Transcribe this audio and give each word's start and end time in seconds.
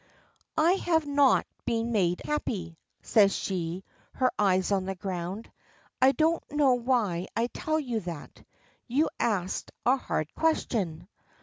"I 0.57 0.71
have 0.81 1.05
not 1.05 1.45
been 1.63 1.91
made 1.91 2.23
happy," 2.25 2.79
says 3.03 3.35
she, 3.35 3.83
her 4.15 4.31
eyes 4.39 4.71
on 4.71 4.85
the 4.85 4.95
ground. 4.95 5.51
"I 6.01 6.11
don't 6.13 6.41
know 6.51 6.73
why 6.73 7.27
I 7.35 7.45
tell 7.45 7.79
you 7.79 7.99
that. 7.99 8.43
You 8.87 9.11
asked 9.19 9.69
a 9.85 9.97
hard 9.97 10.33
question." 10.33 11.07